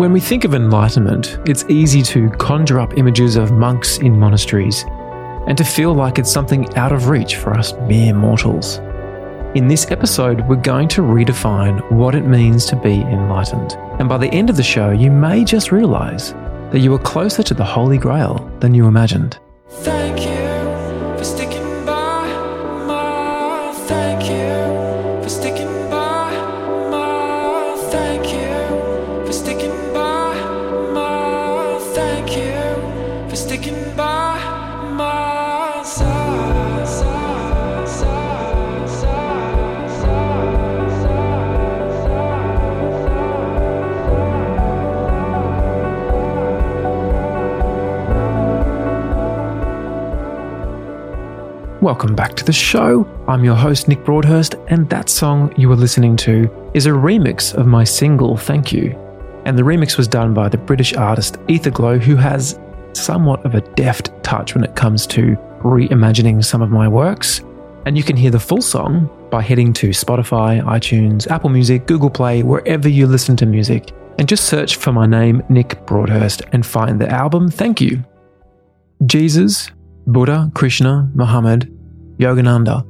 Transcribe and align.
When 0.00 0.14
we 0.14 0.20
think 0.20 0.44
of 0.44 0.54
enlightenment, 0.54 1.38
it's 1.44 1.66
easy 1.68 2.00
to 2.04 2.30
conjure 2.30 2.80
up 2.80 2.96
images 2.96 3.36
of 3.36 3.52
monks 3.52 3.98
in 3.98 4.18
monasteries 4.18 4.86
and 5.46 5.58
to 5.58 5.62
feel 5.62 5.92
like 5.92 6.18
it's 6.18 6.32
something 6.32 6.74
out 6.74 6.90
of 6.90 7.10
reach 7.10 7.36
for 7.36 7.52
us 7.52 7.74
mere 7.82 8.14
mortals. 8.14 8.78
In 9.54 9.68
this 9.68 9.90
episode, 9.90 10.48
we're 10.48 10.56
going 10.56 10.88
to 10.88 11.02
redefine 11.02 11.92
what 11.92 12.14
it 12.14 12.24
means 12.24 12.64
to 12.64 12.76
be 12.76 13.02
enlightened. 13.02 13.74
And 14.00 14.08
by 14.08 14.16
the 14.16 14.32
end 14.32 14.48
of 14.48 14.56
the 14.56 14.62
show, 14.62 14.90
you 14.90 15.10
may 15.10 15.44
just 15.44 15.70
realize 15.70 16.32
that 16.72 16.80
you 16.80 16.94
are 16.94 16.98
closer 16.98 17.42
to 17.42 17.52
the 17.52 17.62
Holy 17.62 17.98
Grail 17.98 18.50
than 18.60 18.72
you 18.72 18.86
imagined. 18.86 19.38
Thank 19.68 20.22
you 20.22 20.39
Welcome 51.90 52.14
back 52.14 52.36
to 52.36 52.44
the 52.44 52.52
show. 52.52 53.04
I'm 53.26 53.42
your 53.42 53.56
host, 53.56 53.88
Nick 53.88 54.04
Broadhurst, 54.04 54.54
and 54.68 54.88
that 54.90 55.08
song 55.08 55.52
you 55.56 55.68
were 55.68 55.74
listening 55.74 56.16
to 56.18 56.48
is 56.72 56.86
a 56.86 56.90
remix 56.90 57.52
of 57.52 57.66
my 57.66 57.82
single, 57.82 58.36
Thank 58.36 58.72
You. 58.72 58.96
And 59.44 59.58
the 59.58 59.64
remix 59.64 59.96
was 59.96 60.06
done 60.06 60.32
by 60.32 60.48
the 60.48 60.56
British 60.56 60.94
artist 60.94 61.40
Etherglow, 61.48 62.00
who 62.00 62.14
has 62.14 62.60
somewhat 62.92 63.44
of 63.44 63.56
a 63.56 63.60
deft 63.74 64.12
touch 64.22 64.54
when 64.54 64.62
it 64.62 64.76
comes 64.76 65.04
to 65.08 65.34
reimagining 65.64 66.44
some 66.44 66.62
of 66.62 66.70
my 66.70 66.86
works. 66.86 67.40
And 67.86 67.96
you 67.96 68.04
can 68.04 68.16
hear 68.16 68.30
the 68.30 68.38
full 68.38 68.62
song 68.62 69.10
by 69.28 69.42
heading 69.42 69.72
to 69.72 69.88
Spotify, 69.88 70.62
iTunes, 70.62 71.26
Apple 71.26 71.50
Music, 71.50 71.88
Google 71.88 72.08
Play, 72.08 72.44
wherever 72.44 72.88
you 72.88 73.08
listen 73.08 73.34
to 73.38 73.46
music, 73.46 73.90
and 74.16 74.28
just 74.28 74.44
search 74.44 74.76
for 74.76 74.92
my 74.92 75.06
name, 75.06 75.42
Nick 75.48 75.84
Broadhurst, 75.86 76.42
and 76.52 76.64
find 76.64 77.00
the 77.00 77.10
album 77.10 77.50
Thank 77.50 77.80
You. 77.80 78.04
Jesus, 79.06 79.72
Buddha, 80.06 80.52
Krishna, 80.54 81.10
Muhammad, 81.14 81.76
Yogananda. 82.20 82.86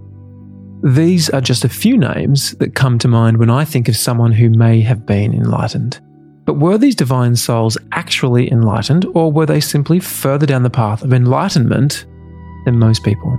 These 0.82 1.30
are 1.30 1.40
just 1.40 1.64
a 1.64 1.68
few 1.68 1.96
names 1.96 2.52
that 2.56 2.74
come 2.74 2.98
to 2.98 3.08
mind 3.08 3.36
when 3.36 3.50
I 3.50 3.64
think 3.64 3.88
of 3.88 3.96
someone 3.96 4.32
who 4.32 4.50
may 4.50 4.80
have 4.80 5.06
been 5.06 5.32
enlightened. 5.32 6.00
But 6.46 6.54
were 6.54 6.78
these 6.78 6.96
divine 6.96 7.36
souls 7.36 7.78
actually 7.92 8.50
enlightened, 8.50 9.06
or 9.14 9.30
were 9.30 9.46
they 9.46 9.60
simply 9.60 10.00
further 10.00 10.46
down 10.46 10.64
the 10.64 10.70
path 10.70 11.04
of 11.04 11.12
enlightenment 11.12 12.06
than 12.64 12.78
most 12.78 13.04
people? 13.04 13.38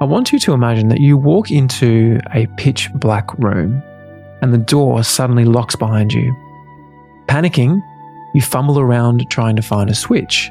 I 0.00 0.04
want 0.04 0.32
you 0.32 0.38
to 0.38 0.52
imagine 0.54 0.88
that 0.88 1.00
you 1.00 1.18
walk 1.18 1.50
into 1.50 2.18
a 2.32 2.46
pitch 2.56 2.88
black 2.94 3.36
room 3.38 3.82
and 4.40 4.54
the 4.54 4.58
door 4.58 5.02
suddenly 5.02 5.44
locks 5.44 5.76
behind 5.76 6.12
you. 6.12 6.34
Panicking, 7.26 7.82
you 8.34 8.40
fumble 8.40 8.78
around 8.78 9.28
trying 9.28 9.56
to 9.56 9.62
find 9.62 9.90
a 9.90 9.94
switch, 9.94 10.50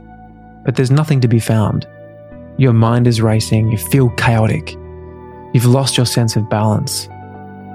but 0.66 0.76
there's 0.76 0.92
nothing 0.92 1.22
to 1.22 1.28
be 1.28 1.40
found. 1.40 1.88
Your 2.58 2.74
mind 2.74 3.06
is 3.06 3.22
racing, 3.22 3.70
you 3.72 3.78
feel 3.78 4.10
chaotic, 4.12 4.74
you've 5.54 5.66
lost 5.66 5.96
your 5.96 6.08
sense 6.08 6.36
of 6.36 6.50
balance. 6.50 7.08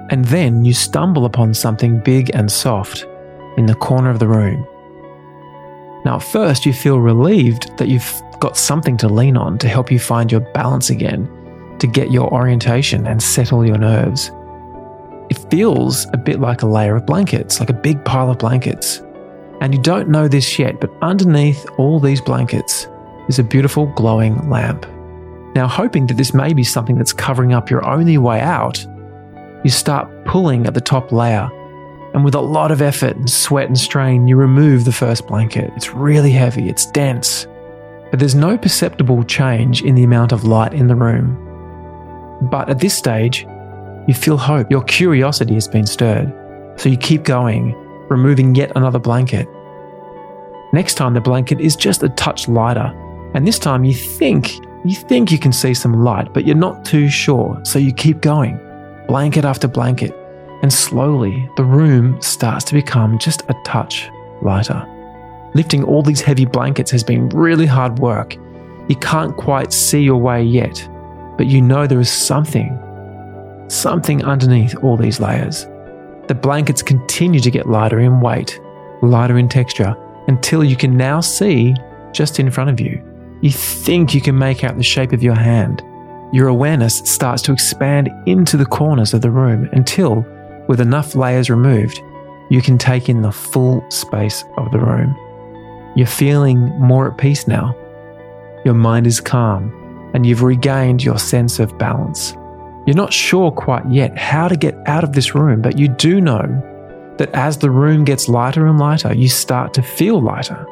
And 0.09 0.25
then 0.25 0.65
you 0.65 0.73
stumble 0.73 1.23
upon 1.23 1.53
something 1.53 2.01
big 2.01 2.29
and 2.33 2.51
soft 2.51 3.07
in 3.55 3.65
the 3.65 3.75
corner 3.75 4.09
of 4.09 4.19
the 4.19 4.27
room. 4.27 4.67
Now, 6.03 6.17
at 6.17 6.23
first, 6.23 6.65
you 6.65 6.73
feel 6.73 6.99
relieved 6.99 7.77
that 7.77 7.87
you've 7.87 8.21
got 8.39 8.57
something 8.57 8.97
to 8.97 9.07
lean 9.07 9.37
on 9.37 9.57
to 9.59 9.69
help 9.69 9.89
you 9.89 9.99
find 9.99 10.29
your 10.29 10.41
balance 10.41 10.89
again, 10.89 11.29
to 11.79 11.87
get 11.87 12.11
your 12.11 12.33
orientation 12.33 13.07
and 13.07 13.23
settle 13.23 13.65
your 13.65 13.77
nerves. 13.77 14.31
It 15.29 15.49
feels 15.49 16.05
a 16.11 16.17
bit 16.17 16.41
like 16.41 16.61
a 16.61 16.67
layer 16.67 16.97
of 16.97 17.05
blankets, 17.05 17.61
like 17.61 17.69
a 17.69 17.73
big 17.73 18.03
pile 18.03 18.29
of 18.29 18.37
blankets. 18.37 19.01
And 19.61 19.73
you 19.73 19.81
don't 19.81 20.09
know 20.09 20.27
this 20.27 20.59
yet, 20.59 20.81
but 20.81 20.91
underneath 21.01 21.65
all 21.77 22.01
these 22.01 22.19
blankets 22.19 22.87
is 23.27 23.39
a 23.39 23.43
beautiful 23.43 23.87
glowing 23.87 24.49
lamp. 24.49 24.85
Now, 25.55 25.67
hoping 25.67 26.07
that 26.07 26.17
this 26.17 26.33
may 26.33 26.53
be 26.53 26.63
something 26.63 26.97
that's 26.97 27.13
covering 27.13 27.53
up 27.53 27.69
your 27.69 27.85
only 27.85 28.17
way 28.17 28.41
out, 28.41 28.85
you 29.63 29.69
start 29.69 30.09
pulling 30.25 30.65
at 30.65 30.73
the 30.73 30.81
top 30.81 31.11
layer. 31.11 31.49
And 32.13 32.23
with 32.23 32.35
a 32.35 32.41
lot 32.41 32.71
of 32.71 32.81
effort 32.81 33.15
and 33.15 33.29
sweat 33.29 33.67
and 33.67 33.77
strain, 33.77 34.27
you 34.27 34.35
remove 34.35 34.85
the 34.85 34.91
first 34.91 35.27
blanket. 35.27 35.71
It's 35.75 35.93
really 35.93 36.31
heavy, 36.31 36.69
it's 36.69 36.85
dense, 36.91 37.47
but 38.11 38.19
there's 38.19 38.35
no 38.35 38.57
perceptible 38.57 39.23
change 39.23 39.81
in 39.81 39.95
the 39.95 40.03
amount 40.03 40.31
of 40.31 40.43
light 40.43 40.73
in 40.73 40.87
the 40.87 40.95
room. 40.95 41.39
But 42.51 42.69
at 42.69 42.79
this 42.79 42.95
stage, 42.95 43.47
you 44.07 44.13
feel 44.13 44.37
hope. 44.37 44.69
Your 44.69 44.83
curiosity 44.83 45.53
has 45.53 45.67
been 45.67 45.87
stirred. 45.87 46.31
So 46.75 46.89
you 46.89 46.97
keep 46.97 47.23
going, 47.23 47.73
removing 48.09 48.53
yet 48.55 48.71
another 48.75 48.99
blanket. 48.99 49.47
Next 50.73 50.95
time, 50.95 51.13
the 51.13 51.21
blanket 51.21 51.61
is 51.61 51.75
just 51.75 52.03
a 52.03 52.09
touch 52.09 52.47
lighter, 52.47 52.91
and 53.33 53.47
this 53.47 53.59
time 53.59 53.83
you 53.83 53.93
think 53.93 54.59
you 54.85 54.95
think 54.95 55.31
you 55.31 55.39
can 55.39 55.53
see 55.53 55.73
some 55.73 56.03
light, 56.03 56.33
but 56.33 56.45
you're 56.45 56.57
not 56.57 56.83
too 56.83 57.07
sure. 57.07 57.59
So 57.63 57.79
you 57.79 57.93
keep 57.93 58.19
going, 58.19 58.59
blanket 59.07 59.45
after 59.45 59.67
blanket, 59.67 60.13
and 60.61 60.73
slowly 60.73 61.49
the 61.55 61.63
room 61.63 62.21
starts 62.21 62.65
to 62.65 62.73
become 62.73 63.17
just 63.17 63.43
a 63.49 63.55
touch 63.65 64.09
lighter. 64.41 64.85
Lifting 65.53 65.83
all 65.85 66.01
these 66.01 66.19
heavy 66.19 66.45
blankets 66.45 66.91
has 66.91 67.03
been 67.03 67.29
really 67.29 67.65
hard 67.65 67.99
work. 67.99 68.35
You 68.89 68.95
can't 68.97 69.37
quite 69.37 69.71
see 69.71 70.01
your 70.01 70.17
way 70.17 70.43
yet, 70.43 70.85
but 71.37 71.47
you 71.47 71.61
know 71.61 71.87
there 71.87 72.01
is 72.01 72.11
something, 72.11 72.77
something 73.69 74.23
underneath 74.25 74.75
all 74.83 74.97
these 74.97 75.21
layers. 75.21 75.65
The 76.27 76.35
blankets 76.35 76.81
continue 76.81 77.39
to 77.39 77.51
get 77.51 77.69
lighter 77.69 77.99
in 77.99 78.19
weight, 78.19 78.59
lighter 79.01 79.37
in 79.37 79.47
texture, 79.47 79.95
until 80.27 80.63
you 80.63 80.75
can 80.75 80.97
now 80.97 81.21
see 81.21 81.73
just 82.11 82.39
in 82.39 82.51
front 82.51 82.69
of 82.69 82.81
you. 82.81 83.01
You 83.43 83.51
think 83.51 84.15
you 84.15 84.21
can 84.21 84.37
make 84.37 84.63
out 84.63 84.77
the 84.77 84.83
shape 84.83 85.11
of 85.11 85.21
your 85.21 85.35
hand. 85.35 85.81
Your 86.31 86.47
awareness 86.47 86.99
starts 86.99 87.41
to 87.41 87.51
expand 87.51 88.09
into 88.25 88.55
the 88.55 88.65
corners 88.65 89.13
of 89.13 89.19
the 89.19 89.31
room 89.31 89.67
until, 89.73 90.25
with 90.69 90.79
enough 90.79 91.13
layers 91.13 91.49
removed, 91.49 92.01
you 92.49 92.61
can 92.61 92.77
take 92.77 93.09
in 93.09 93.21
the 93.21 93.33
full 93.33 93.85
space 93.91 94.45
of 94.55 94.71
the 94.71 94.79
room. 94.79 95.13
You're 95.93 96.07
feeling 96.07 96.69
more 96.79 97.11
at 97.11 97.17
peace 97.17 97.45
now. 97.45 97.75
Your 98.63 98.75
mind 98.75 99.07
is 99.07 99.19
calm 99.19 99.73
and 100.13 100.25
you've 100.25 100.41
regained 100.41 101.03
your 101.03 101.19
sense 101.19 101.59
of 101.59 101.77
balance. 101.77 102.37
You're 102.87 102.95
not 102.95 103.11
sure 103.11 103.51
quite 103.51 103.91
yet 103.91 104.17
how 104.17 104.47
to 104.47 104.55
get 104.55 104.77
out 104.87 105.03
of 105.03 105.11
this 105.11 105.35
room, 105.35 105.61
but 105.61 105.77
you 105.77 105.89
do 105.89 106.21
know 106.21 106.45
that 107.17 107.33
as 107.33 107.57
the 107.57 107.71
room 107.71 108.05
gets 108.05 108.29
lighter 108.29 108.67
and 108.67 108.79
lighter, 108.79 109.13
you 109.13 109.27
start 109.27 109.73
to 109.73 109.81
feel 109.81 110.21
lighter. 110.21 110.65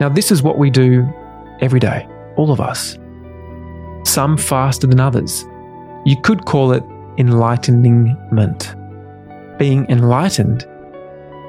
Now, 0.00 0.10
this 0.10 0.30
is 0.30 0.42
what 0.42 0.58
we 0.58 0.68
do 0.68 1.10
every 1.60 1.80
day, 1.80 2.06
all 2.36 2.50
of 2.50 2.60
us. 2.60 2.98
Some 4.04 4.36
faster 4.36 4.86
than 4.86 5.00
others. 5.00 5.44
You 6.04 6.20
could 6.22 6.46
call 6.46 6.72
it 6.72 6.82
enlighteningment. 7.18 8.74
Being 9.58 9.86
enlightened 9.90 10.66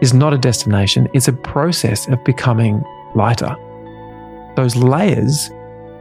is 0.01 0.13
not 0.13 0.33
a 0.33 0.37
destination, 0.37 1.07
it's 1.13 1.27
a 1.27 1.33
process 1.33 2.07
of 2.07 2.23
becoming 2.23 2.83
lighter. 3.15 3.55
Those 4.55 4.75
layers 4.75 5.49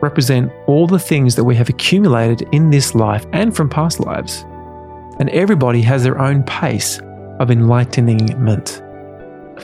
represent 0.00 0.50
all 0.66 0.86
the 0.86 0.98
things 0.98 1.36
that 1.36 1.44
we 1.44 1.54
have 1.54 1.68
accumulated 1.68 2.48
in 2.52 2.70
this 2.70 2.94
life 2.94 3.26
and 3.32 3.54
from 3.54 3.68
past 3.68 4.00
lives. 4.00 4.44
And 5.18 5.28
everybody 5.30 5.82
has 5.82 6.02
their 6.02 6.18
own 6.18 6.42
pace 6.44 7.00
of 7.38 7.50
enlighteningment. 7.50 8.82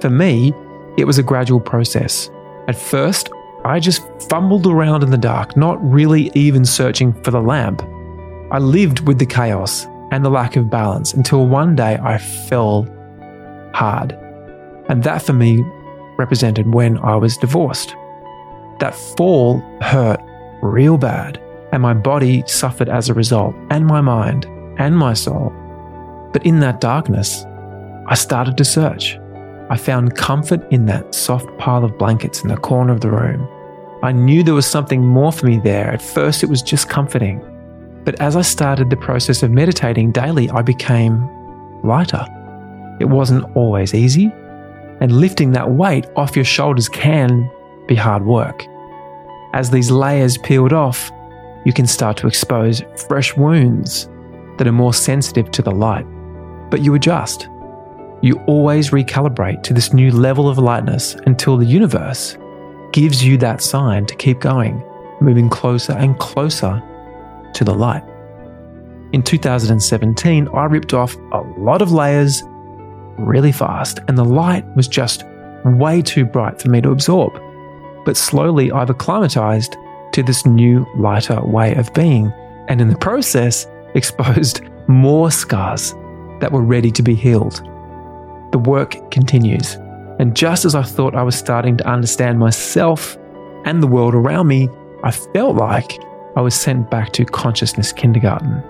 For 0.00 0.10
me, 0.10 0.52
it 0.98 1.06
was 1.06 1.18
a 1.18 1.22
gradual 1.22 1.60
process. 1.60 2.30
At 2.68 2.76
first, 2.76 3.30
I 3.66 3.80
just 3.80 4.06
fumbled 4.30 4.64
around 4.66 5.02
in 5.02 5.10
the 5.10 5.18
dark, 5.18 5.56
not 5.56 5.82
really 5.82 6.30
even 6.34 6.64
searching 6.64 7.12
for 7.24 7.32
the 7.32 7.40
lamp. 7.40 7.82
I 8.52 8.58
lived 8.58 9.00
with 9.08 9.18
the 9.18 9.26
chaos 9.26 9.86
and 10.12 10.24
the 10.24 10.30
lack 10.30 10.54
of 10.54 10.70
balance 10.70 11.12
until 11.12 11.48
one 11.48 11.74
day 11.74 11.98
I 12.00 12.18
fell 12.18 12.84
hard. 13.74 14.12
And 14.88 15.02
that 15.02 15.22
for 15.22 15.32
me 15.32 15.64
represented 16.16 16.72
when 16.72 16.98
I 16.98 17.16
was 17.16 17.36
divorced. 17.36 17.96
That 18.78 18.94
fall 18.94 19.58
hurt 19.80 20.20
real 20.62 20.96
bad, 20.96 21.42
and 21.72 21.82
my 21.82 21.92
body 21.92 22.44
suffered 22.46 22.88
as 22.88 23.08
a 23.08 23.14
result, 23.14 23.56
and 23.70 23.84
my 23.84 24.00
mind, 24.00 24.44
and 24.78 24.96
my 24.96 25.12
soul. 25.12 25.52
But 26.32 26.46
in 26.46 26.60
that 26.60 26.80
darkness, 26.80 27.44
I 28.06 28.14
started 28.14 28.56
to 28.58 28.64
search. 28.64 29.18
I 29.70 29.76
found 29.76 30.14
comfort 30.14 30.64
in 30.70 30.86
that 30.86 31.16
soft 31.16 31.48
pile 31.58 31.84
of 31.84 31.98
blankets 31.98 32.42
in 32.42 32.48
the 32.48 32.56
corner 32.56 32.92
of 32.92 33.00
the 33.00 33.10
room. 33.10 33.48
I 34.06 34.12
knew 34.12 34.44
there 34.44 34.54
was 34.54 34.66
something 34.66 35.04
more 35.04 35.32
for 35.32 35.46
me 35.46 35.58
there. 35.58 35.90
At 35.90 36.00
first, 36.00 36.44
it 36.44 36.48
was 36.48 36.62
just 36.62 36.88
comforting. 36.88 37.40
But 38.04 38.20
as 38.20 38.36
I 38.36 38.42
started 38.42 38.88
the 38.88 38.96
process 38.96 39.42
of 39.42 39.50
meditating 39.50 40.12
daily, 40.12 40.48
I 40.48 40.62
became 40.62 41.28
lighter. 41.82 42.24
It 43.00 43.06
wasn't 43.06 43.56
always 43.56 43.94
easy, 43.94 44.32
and 45.00 45.10
lifting 45.10 45.50
that 45.54 45.72
weight 45.72 46.06
off 46.14 46.36
your 46.36 46.44
shoulders 46.44 46.88
can 46.88 47.50
be 47.88 47.96
hard 47.96 48.24
work. 48.24 48.64
As 49.54 49.72
these 49.72 49.90
layers 49.90 50.38
peeled 50.38 50.72
off, 50.72 51.10
you 51.64 51.72
can 51.72 51.88
start 51.88 52.16
to 52.18 52.28
expose 52.28 52.84
fresh 53.08 53.36
wounds 53.36 54.08
that 54.58 54.68
are 54.68 54.72
more 54.72 54.94
sensitive 54.94 55.50
to 55.50 55.62
the 55.62 55.72
light. 55.72 56.06
But 56.70 56.80
you 56.80 56.94
adjust. 56.94 57.48
You 58.22 58.40
always 58.46 58.90
recalibrate 58.90 59.64
to 59.64 59.74
this 59.74 59.92
new 59.92 60.12
level 60.12 60.48
of 60.48 60.58
lightness 60.58 61.16
until 61.26 61.56
the 61.56 61.66
universe 61.66 62.38
gives 62.92 63.24
you 63.24 63.36
that 63.38 63.62
sign 63.62 64.06
to 64.06 64.14
keep 64.16 64.40
going, 64.40 64.82
moving 65.20 65.48
closer 65.48 65.92
and 65.92 66.18
closer 66.18 66.82
to 67.54 67.64
the 67.64 67.74
light. 67.74 68.04
In 69.12 69.22
2017, 69.22 70.48
I 70.48 70.64
ripped 70.64 70.92
off 70.92 71.16
a 71.32 71.40
lot 71.58 71.80
of 71.80 71.92
layers 71.92 72.42
really 73.18 73.52
fast, 73.52 74.00
and 74.08 74.18
the 74.18 74.24
light 74.24 74.64
was 74.74 74.88
just 74.88 75.24
way 75.64 76.02
too 76.02 76.24
bright 76.24 76.60
for 76.60 76.68
me 76.68 76.80
to 76.80 76.90
absorb. 76.90 77.40
But 78.04 78.16
slowly, 78.16 78.70
I've 78.70 78.90
acclimatized 78.90 79.76
to 80.12 80.22
this 80.22 80.44
new, 80.46 80.86
lighter 80.96 81.40
way 81.42 81.74
of 81.74 81.92
being, 81.94 82.32
and 82.68 82.80
in 82.80 82.88
the 82.88 82.98
process, 82.98 83.66
exposed 83.94 84.60
more 84.88 85.30
scars 85.30 85.94
that 86.40 86.52
were 86.52 86.62
ready 86.62 86.90
to 86.90 87.02
be 87.02 87.14
healed. 87.14 87.62
The 88.52 88.58
work 88.58 89.10
continues, 89.10 89.76
and 90.18 90.34
just 90.34 90.64
as 90.64 90.74
I 90.74 90.82
thought 90.82 91.14
I 91.14 91.22
was 91.22 91.36
starting 91.36 91.76
to 91.76 91.86
understand 91.86 92.38
myself 92.38 93.18
and 93.64 93.82
the 93.82 93.86
world 93.86 94.14
around 94.14 94.46
me, 94.46 94.68
I 95.02 95.10
felt 95.10 95.56
like 95.56 95.98
I 96.36 96.40
was 96.40 96.54
sent 96.54 96.90
back 96.90 97.12
to 97.14 97.24
consciousness 97.24 97.92
kindergarten. 97.92 98.62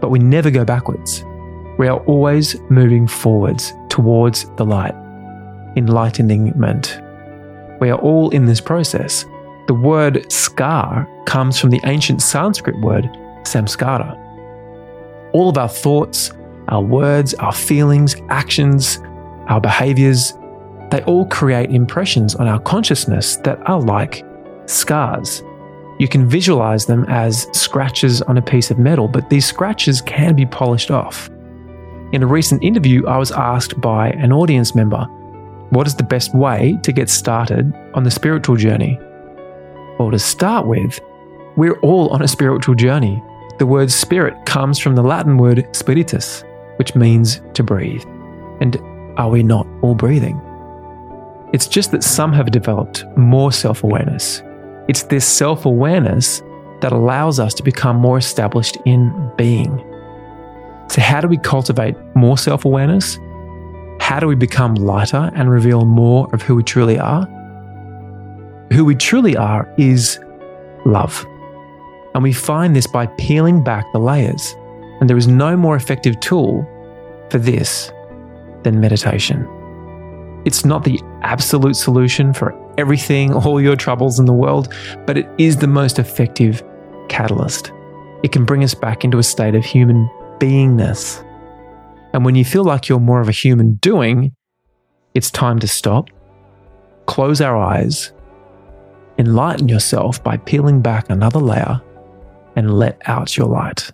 But 0.00 0.10
we 0.10 0.18
never 0.18 0.50
go 0.50 0.64
backwards. 0.64 1.24
We 1.78 1.88
are 1.88 1.98
always 2.04 2.60
moving 2.70 3.08
forwards 3.08 3.72
towards 3.88 4.48
the 4.56 4.64
light, 4.64 4.94
enlightenment. 5.76 7.00
We 7.80 7.90
are 7.90 7.98
all 7.98 8.30
in 8.30 8.46
this 8.46 8.60
process. 8.60 9.24
The 9.66 9.74
word 9.74 10.30
scar 10.30 11.08
comes 11.26 11.58
from 11.58 11.70
the 11.70 11.80
ancient 11.84 12.22
Sanskrit 12.22 12.78
word 12.80 13.04
samskara. 13.42 14.18
All 15.32 15.48
of 15.48 15.58
our 15.58 15.68
thoughts, 15.68 16.30
our 16.68 16.82
words, 16.82 17.34
our 17.34 17.52
feelings, 17.52 18.14
actions, 18.28 19.00
our 19.48 19.60
behaviors, 19.60 20.34
they 20.92 21.02
all 21.04 21.24
create 21.24 21.70
impressions 21.70 22.34
on 22.34 22.46
our 22.46 22.60
consciousness 22.60 23.36
that 23.36 23.58
are 23.66 23.80
like 23.80 24.26
scars. 24.66 25.42
You 25.98 26.06
can 26.06 26.28
visualize 26.28 26.84
them 26.84 27.06
as 27.08 27.48
scratches 27.54 28.20
on 28.20 28.36
a 28.36 28.42
piece 28.42 28.70
of 28.70 28.78
metal, 28.78 29.08
but 29.08 29.30
these 29.30 29.46
scratches 29.46 30.02
can 30.02 30.36
be 30.36 30.44
polished 30.44 30.90
off. 30.90 31.30
In 32.12 32.22
a 32.22 32.26
recent 32.26 32.62
interview, 32.62 33.06
I 33.06 33.16
was 33.16 33.32
asked 33.32 33.80
by 33.80 34.10
an 34.10 34.32
audience 34.32 34.74
member, 34.74 35.02
What 35.70 35.86
is 35.86 35.94
the 35.94 36.02
best 36.02 36.34
way 36.34 36.78
to 36.82 36.92
get 36.92 37.08
started 37.08 37.72
on 37.94 38.04
the 38.04 38.10
spiritual 38.10 38.56
journey? 38.56 38.98
Well, 39.98 40.10
to 40.10 40.18
start 40.18 40.66
with, 40.66 41.00
we're 41.56 41.80
all 41.80 42.10
on 42.10 42.20
a 42.20 42.28
spiritual 42.28 42.74
journey. 42.74 43.22
The 43.58 43.66
word 43.66 43.90
spirit 43.90 44.44
comes 44.44 44.78
from 44.78 44.94
the 44.94 45.02
Latin 45.02 45.38
word 45.38 45.66
spiritus, 45.74 46.44
which 46.76 46.94
means 46.94 47.40
to 47.54 47.62
breathe. 47.62 48.04
And 48.60 48.76
are 49.16 49.30
we 49.30 49.42
not 49.42 49.66
all 49.80 49.94
breathing? 49.94 50.38
It's 51.52 51.68
just 51.68 51.90
that 51.90 52.02
some 52.02 52.32
have 52.32 52.50
developed 52.50 53.04
more 53.16 53.52
self 53.52 53.84
awareness. 53.84 54.42
It's 54.88 55.04
this 55.04 55.26
self 55.26 55.66
awareness 55.66 56.42
that 56.80 56.92
allows 56.92 57.38
us 57.38 57.54
to 57.54 57.62
become 57.62 57.96
more 57.96 58.18
established 58.18 58.78
in 58.84 59.30
being. 59.36 59.78
So, 60.88 61.00
how 61.00 61.20
do 61.20 61.28
we 61.28 61.38
cultivate 61.38 61.96
more 62.14 62.38
self 62.38 62.64
awareness? 62.64 63.18
How 64.00 64.18
do 64.18 64.26
we 64.26 64.34
become 64.34 64.74
lighter 64.74 65.30
and 65.34 65.50
reveal 65.50 65.84
more 65.84 66.28
of 66.32 66.42
who 66.42 66.56
we 66.56 66.62
truly 66.62 66.98
are? 66.98 67.24
Who 68.72 68.84
we 68.84 68.94
truly 68.94 69.36
are 69.36 69.72
is 69.78 70.18
love. 70.84 71.24
And 72.14 72.22
we 72.22 72.32
find 72.32 72.74
this 72.74 72.86
by 72.86 73.06
peeling 73.18 73.62
back 73.62 73.84
the 73.92 73.98
layers. 73.98 74.54
And 75.00 75.08
there 75.08 75.16
is 75.16 75.28
no 75.28 75.56
more 75.56 75.76
effective 75.76 76.18
tool 76.20 76.66
for 77.30 77.38
this 77.38 77.92
than 78.64 78.80
meditation. 78.80 79.48
It's 80.44 80.64
not 80.64 80.84
the 80.84 81.00
absolute 81.22 81.76
solution 81.76 82.32
for 82.32 82.54
everything, 82.78 83.32
all 83.34 83.60
your 83.60 83.76
troubles 83.76 84.18
in 84.18 84.26
the 84.26 84.32
world, 84.32 84.72
but 85.06 85.18
it 85.18 85.28
is 85.38 85.56
the 85.56 85.66
most 85.66 85.98
effective 85.98 86.62
catalyst. 87.08 87.72
It 88.22 88.32
can 88.32 88.44
bring 88.44 88.62
us 88.64 88.74
back 88.74 89.04
into 89.04 89.18
a 89.18 89.22
state 89.22 89.54
of 89.54 89.64
human 89.64 90.08
beingness. 90.38 91.24
And 92.12 92.24
when 92.24 92.34
you 92.34 92.44
feel 92.44 92.64
like 92.64 92.88
you're 92.88 93.00
more 93.00 93.20
of 93.20 93.28
a 93.28 93.32
human 93.32 93.74
doing, 93.74 94.34
it's 95.14 95.30
time 95.30 95.58
to 95.60 95.68
stop, 95.68 96.08
close 97.06 97.40
our 97.40 97.56
eyes, 97.56 98.12
enlighten 99.18 99.68
yourself 99.68 100.22
by 100.22 100.36
peeling 100.36 100.80
back 100.82 101.10
another 101.10 101.40
layer, 101.40 101.80
and 102.56 102.78
let 102.78 103.00
out 103.06 103.36
your 103.36 103.46
light. 103.46 103.90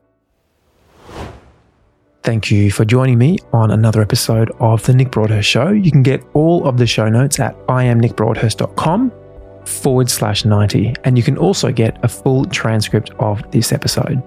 Thank 2.28 2.50
you 2.50 2.70
for 2.70 2.84
joining 2.84 3.16
me 3.16 3.38
on 3.54 3.70
another 3.70 4.02
episode 4.02 4.50
of 4.60 4.84
The 4.84 4.92
Nick 4.92 5.10
Broadhurst 5.10 5.48
Show. 5.48 5.70
You 5.70 5.90
can 5.90 6.02
get 6.02 6.22
all 6.34 6.68
of 6.68 6.76
the 6.76 6.86
show 6.86 7.08
notes 7.08 7.40
at 7.40 7.56
iamnickbroadhurst.com 7.68 9.12
forward 9.64 10.10
slash 10.10 10.44
90, 10.44 10.94
and 11.04 11.16
you 11.16 11.24
can 11.24 11.38
also 11.38 11.72
get 11.72 11.98
a 12.04 12.08
full 12.08 12.44
transcript 12.44 13.08
of 13.18 13.50
this 13.50 13.72
episode. 13.72 14.22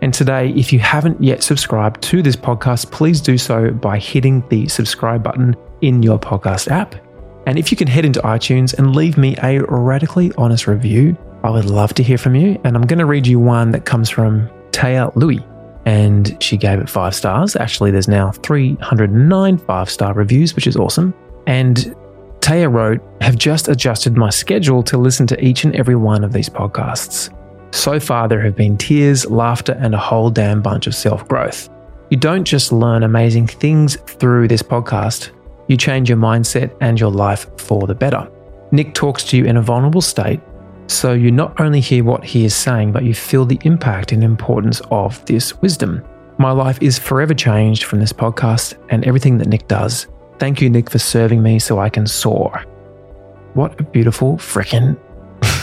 And 0.00 0.14
today, 0.14 0.54
if 0.56 0.72
you 0.72 0.78
haven't 0.78 1.22
yet 1.22 1.42
subscribed 1.42 2.00
to 2.04 2.22
this 2.22 2.34
podcast, 2.34 2.90
please 2.90 3.20
do 3.20 3.36
so 3.36 3.72
by 3.72 3.98
hitting 3.98 4.42
the 4.48 4.66
subscribe 4.68 5.22
button 5.22 5.54
in 5.82 6.02
your 6.02 6.18
podcast 6.18 6.70
app. 6.70 6.94
And 7.46 7.58
if 7.58 7.70
you 7.70 7.76
can 7.76 7.88
head 7.88 8.06
into 8.06 8.22
iTunes 8.22 8.72
and 8.72 8.96
leave 8.96 9.18
me 9.18 9.36
a 9.42 9.62
radically 9.64 10.32
honest 10.38 10.66
review, 10.66 11.14
I 11.42 11.50
would 11.50 11.66
love 11.66 11.92
to 11.92 12.02
hear 12.02 12.16
from 12.16 12.36
you. 12.36 12.58
And 12.64 12.74
I'm 12.74 12.86
going 12.86 13.00
to 13.00 13.04
read 13.04 13.26
you 13.26 13.38
one 13.38 13.70
that 13.72 13.84
comes 13.84 14.08
from 14.08 14.48
Taya 14.70 15.14
Louis. 15.14 15.44
And 15.86 16.36
she 16.42 16.56
gave 16.56 16.78
it 16.78 16.88
five 16.88 17.14
stars. 17.14 17.56
Actually, 17.56 17.90
there's 17.90 18.08
now 18.08 18.32
309 18.32 19.58
five 19.58 19.90
star 19.90 20.14
reviews, 20.14 20.54
which 20.54 20.66
is 20.66 20.76
awesome. 20.76 21.12
And 21.46 21.94
Taya 22.40 22.72
wrote, 22.72 23.00
have 23.20 23.36
just 23.36 23.68
adjusted 23.68 24.16
my 24.16 24.30
schedule 24.30 24.82
to 24.84 24.98
listen 24.98 25.26
to 25.28 25.44
each 25.44 25.64
and 25.64 25.74
every 25.76 25.96
one 25.96 26.24
of 26.24 26.32
these 26.32 26.48
podcasts. 26.48 27.34
So 27.74 27.98
far, 27.98 28.28
there 28.28 28.40
have 28.42 28.54
been 28.54 28.76
tears, 28.76 29.26
laughter, 29.30 29.76
and 29.80 29.94
a 29.94 29.98
whole 29.98 30.30
damn 30.30 30.62
bunch 30.62 30.86
of 30.86 30.94
self 30.94 31.26
growth. 31.26 31.68
You 32.10 32.16
don't 32.16 32.44
just 32.44 32.70
learn 32.70 33.02
amazing 33.02 33.46
things 33.46 33.96
through 33.96 34.48
this 34.48 34.62
podcast, 34.62 35.30
you 35.68 35.76
change 35.76 36.08
your 36.08 36.18
mindset 36.18 36.76
and 36.80 37.00
your 37.00 37.10
life 37.10 37.46
for 37.58 37.86
the 37.86 37.94
better. 37.94 38.30
Nick 38.70 38.94
talks 38.94 39.24
to 39.24 39.36
you 39.36 39.44
in 39.44 39.56
a 39.56 39.62
vulnerable 39.62 40.02
state, 40.02 40.40
so 40.86 41.12
you 41.12 41.30
not 41.30 41.60
only 41.60 41.80
hear 41.80 42.04
what 42.04 42.24
he 42.24 42.44
is 42.44 42.54
saying, 42.54 42.92
but 42.92 43.04
you 43.04 43.14
feel 43.14 43.44
the 43.44 43.58
impact 43.64 44.12
and 44.12 44.22
importance 44.22 44.80
of 44.90 45.24
this 45.26 45.60
wisdom. 45.60 46.02
My 46.38 46.50
life 46.50 46.78
is 46.82 46.98
forever 46.98 47.34
changed 47.34 47.84
from 47.84 48.00
this 48.00 48.12
podcast 48.12 48.76
and 48.90 49.04
everything 49.04 49.38
that 49.38 49.48
Nick 49.48 49.68
does. 49.68 50.08
Thank 50.38 50.60
you, 50.60 50.68
Nick, 50.68 50.90
for 50.90 50.98
serving 50.98 51.42
me 51.42 51.58
so 51.58 51.78
I 51.78 51.88
can 51.88 52.06
soar. 52.06 52.64
What 53.54 53.78
a 53.80 53.84
beautiful 53.84 54.36
freaking 54.36 54.98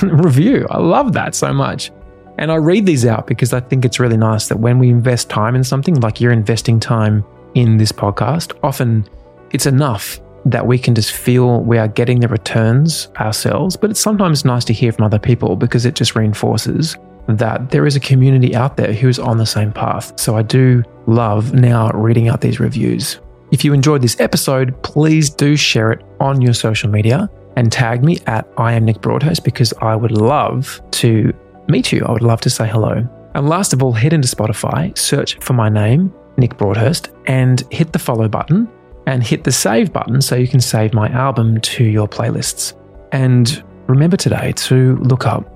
review. 0.24 0.66
I 0.70 0.80
love 0.80 1.14
that 1.14 1.36
so 1.36 1.54
much. 1.54 1.92
And 2.38 2.52
I 2.52 2.56
read 2.56 2.86
these 2.86 3.06
out 3.06 3.28
because 3.28 3.54
I 3.54 3.60
think 3.60 3.86
it's 3.86 4.00
really 4.00 4.18
nice 4.18 4.48
that 4.48 4.60
when 4.60 4.80
we 4.80 4.90
invest 4.90 5.30
time 5.30 5.56
in 5.56 5.64
something, 5.64 6.00
like 6.00 6.22
you're 6.22 6.32
investing 6.32 6.80
time 6.80 7.24
in 7.54 7.78
this 7.78 7.92
podcast, 7.92 8.58
often 8.64 9.08
it's 9.52 9.66
enough 9.66 10.20
that 10.46 10.66
we 10.66 10.78
can 10.78 10.96
just 10.96 11.12
feel 11.12 11.62
we 11.62 11.78
are 11.78 11.88
getting 11.88 12.20
the 12.20 12.28
returns 12.28 13.08
ourselves. 13.18 13.78
But 13.78 13.92
it's 13.92 14.00
sometimes 14.00 14.46
nice 14.46 14.66
to 14.66 14.74
hear 14.74 14.92
from 14.92 15.06
other 15.06 15.20
people 15.20 15.56
because 15.56 15.86
it 15.86 15.96
just 15.96 16.16
reinforces 16.16 16.98
that 17.28 17.70
there 17.70 17.86
is 17.86 17.96
a 17.96 18.00
community 18.00 18.56
out 18.56 18.78
there 18.78 18.94
who's 18.94 19.20
on 19.20 19.38
the 19.38 19.46
same 19.46 19.72
path. 19.72 20.20
So 20.20 20.36
I 20.36 20.42
do 20.42 20.84
love 21.08 21.54
now 21.54 21.92
reading 21.92 22.28
out 22.28 22.42
these 22.42 22.60
reviews. 22.60 23.20
If 23.52 23.66
you 23.66 23.74
enjoyed 23.74 24.02
this 24.02 24.20
episode, 24.20 24.82
please 24.84 25.30
do 25.30 25.56
share 25.56 25.92
it 25.92 26.04
on 26.20 26.42
your 26.42 26.54
social 26.54 26.90
media 26.90 27.30
and 27.58 27.72
tag 27.72 28.04
me 28.04 28.18
at 28.28 28.48
I 28.58 28.74
am 28.74 28.86
Nick 28.86 29.02
Broadhurst 29.02 29.44
because 29.44 29.74
I 29.82 29.96
would 29.96 30.12
love 30.12 30.82
to 30.92 31.34
meet 31.68 31.92
you. 31.92 32.04
I 32.06 32.12
would 32.12 32.22
love 32.22 32.42
to 32.42 32.50
say 32.50 32.68
hello. 32.68 33.08
And 33.36 33.50
last 33.50 33.74
of 33.74 33.84
all, 33.84 33.92
head 33.92 34.14
into 34.14 34.28
Spotify, 34.28 34.98
search 34.98 35.38
for 35.40 35.54
my 35.54 35.70
name, 35.70 36.14
Nick 36.38 36.58
Broadhurst, 36.58 37.10
and 37.28 37.64
hit 37.72 37.94
the 37.94 38.00
follow 38.00 38.28
button 38.28 38.70
and 39.08 39.24
hit 39.24 39.44
the 39.44 39.52
save 39.52 39.92
button 39.92 40.22
so 40.22 40.36
you 40.36 40.48
can 40.48 40.62
save 40.62 40.94
my 40.94 41.10
album 41.10 41.60
to 41.62 41.84
your 41.84 42.08
playlists. 42.08 42.74
And 43.12 43.64
remember 43.88 44.18
today 44.18 44.54
to 44.54 44.98
look 44.98 45.26
up, 45.26 45.52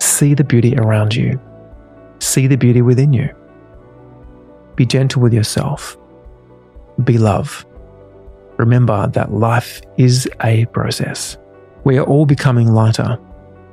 see 0.00 0.34
the 0.34 0.44
beauty 0.44 0.76
around 0.76 1.14
you, 1.14 1.40
see 2.18 2.46
the 2.46 2.56
beauty 2.56 2.82
within 2.82 3.12
you. 3.12 3.28
Be 4.76 4.84
gentle 4.84 5.22
with 5.22 5.32
yourself, 5.32 5.96
be 7.04 7.18
love. 7.18 7.64
Remember 8.56 9.08
that 9.08 9.32
life 9.32 9.80
is 9.96 10.28
a 10.42 10.66
process. 10.66 11.36
We 11.84 11.98
are 11.98 12.04
all 12.04 12.24
becoming 12.24 12.72
lighter 12.72 13.18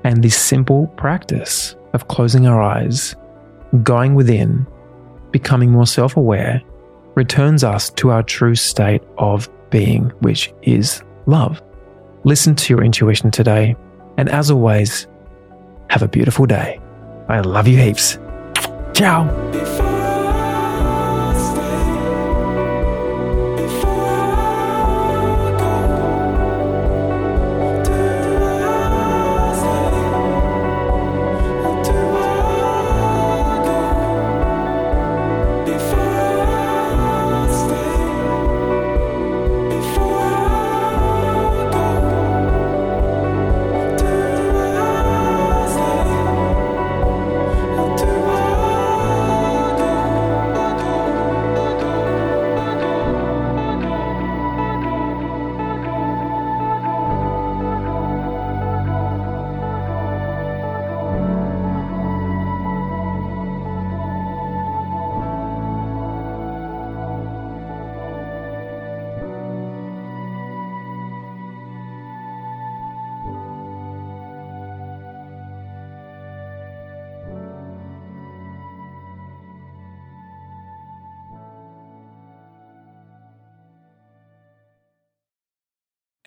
and 0.04 0.24
this 0.24 0.38
simple 0.38 0.88
practice 0.98 1.76
of 1.94 2.08
closing 2.08 2.48
our 2.48 2.62
eyes, 2.62 3.16
going 3.84 4.16
within, 4.16 4.66
becoming 5.32 5.72
more 5.72 5.86
self 5.86 6.18
aware, 6.18 6.62
returns 7.16 7.64
us 7.64 7.90
to 7.92 8.10
our 8.10 8.24
true 8.24 8.56
state 8.56 9.02
of 9.18 9.50
being, 9.70 10.10
which 10.20 10.54
is 10.62 11.04
love. 11.26 11.62
Listen 12.24 12.56
to 12.56 12.74
your 12.74 12.84
intuition 12.84 13.32
today. 13.32 13.76
And 14.18 14.30
as 14.30 14.52
always, 14.52 15.08
have 15.90 16.02
a 16.02 16.08
beautiful 16.08 16.46
day. 16.46 16.80
I 17.28 17.42
love 17.42 17.68
you 17.68 17.78
heaps. 17.78 18.18
Ciao. 18.94 19.91